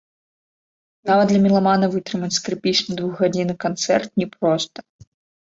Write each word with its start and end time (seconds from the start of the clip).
Нават 1.09 1.27
для 1.31 1.41
меламана 1.45 1.89
вытрымаць 1.97 2.31
скрыпічны 2.39 2.91
двухгадзінны 3.01 3.55
канцэрт 3.67 4.09
не 4.25 4.31
проста. 4.35 4.77